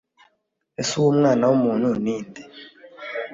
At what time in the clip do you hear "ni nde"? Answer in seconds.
2.03-2.41